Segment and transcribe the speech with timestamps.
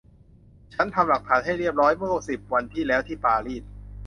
[0.73, 3.63] ฉันทำหลักฐานให้เรียบร้อยเมื่อสิบวันที่แล้วที่ปารีส